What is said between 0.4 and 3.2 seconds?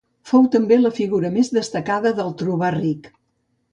també la figura més destacada del trobar ric.